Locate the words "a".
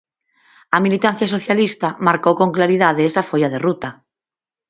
0.75-0.77